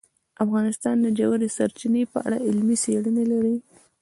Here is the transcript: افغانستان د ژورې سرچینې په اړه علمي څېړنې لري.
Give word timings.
افغانستان 0.43 0.95
د 1.01 1.07
ژورې 1.17 1.47
سرچینې 1.57 2.03
په 2.13 2.17
اړه 2.25 2.37
علمي 2.47 2.77
څېړنې 2.83 3.23
لري. 3.31 3.55